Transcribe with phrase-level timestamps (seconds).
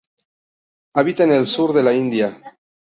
[0.95, 2.35] Habita en el Sur de la India.